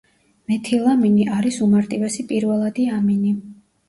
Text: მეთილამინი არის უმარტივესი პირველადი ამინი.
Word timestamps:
მეთილამინი 0.51 1.25
არის 1.39 1.59
უმარტივესი 1.65 2.25
პირველადი 2.31 2.87
ამინი. 2.95 3.35